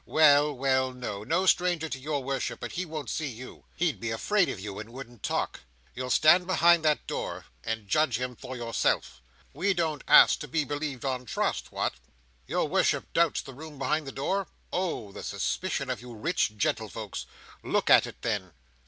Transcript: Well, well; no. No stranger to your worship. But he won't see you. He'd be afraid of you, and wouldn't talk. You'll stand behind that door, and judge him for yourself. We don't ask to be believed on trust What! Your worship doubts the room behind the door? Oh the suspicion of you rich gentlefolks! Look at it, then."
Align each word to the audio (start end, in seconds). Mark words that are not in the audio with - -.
Well, 0.07 0.51
well; 0.53 0.93
no. 0.93 1.23
No 1.23 1.45
stranger 1.45 1.87
to 1.87 1.99
your 1.99 2.23
worship. 2.23 2.59
But 2.59 2.71
he 2.71 2.87
won't 2.87 3.07
see 3.11 3.27
you. 3.27 3.65
He'd 3.75 3.99
be 3.99 4.09
afraid 4.09 4.49
of 4.49 4.59
you, 4.59 4.79
and 4.79 4.89
wouldn't 4.91 5.21
talk. 5.21 5.59
You'll 5.93 6.09
stand 6.09 6.47
behind 6.47 6.83
that 6.83 7.05
door, 7.05 7.45
and 7.63 7.87
judge 7.87 8.19
him 8.19 8.35
for 8.35 8.57
yourself. 8.57 9.21
We 9.53 9.75
don't 9.75 10.03
ask 10.07 10.39
to 10.39 10.47
be 10.47 10.63
believed 10.63 11.05
on 11.05 11.25
trust 11.25 11.71
What! 11.71 11.93
Your 12.47 12.67
worship 12.67 13.13
doubts 13.13 13.43
the 13.43 13.53
room 13.53 13.77
behind 13.77 14.07
the 14.07 14.11
door? 14.11 14.47
Oh 14.73 15.11
the 15.11 15.21
suspicion 15.21 15.91
of 15.91 16.01
you 16.01 16.15
rich 16.15 16.57
gentlefolks! 16.57 17.27
Look 17.61 17.91
at 17.91 18.07
it, 18.07 18.23
then." 18.23 18.53